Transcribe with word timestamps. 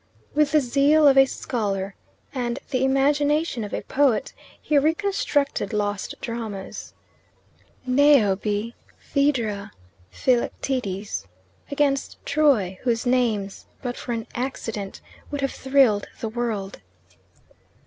With 0.33 0.51
the 0.53 0.61
zeal 0.61 1.07
of 1.07 1.15
a 1.15 1.27
scholar 1.27 1.93
and 2.33 2.57
the 2.71 2.83
imagination 2.83 3.63
of 3.63 3.71
a 3.71 3.83
poet 3.83 4.33
he 4.59 4.75
reconstructed 4.79 5.73
lost 5.73 6.15
dramas 6.21 6.95
Niobe, 7.85 8.73
Phaedra, 8.97 9.71
Philoctetes 10.09 11.27
against 11.69 12.17
Troy, 12.25 12.79
whose 12.81 13.05
names, 13.05 13.67
but 13.83 13.95
for 13.95 14.13
an 14.13 14.25
accident, 14.33 15.01
would 15.29 15.41
have 15.41 15.51
thrilled 15.53 16.07
the 16.19 16.29
world. 16.29 16.81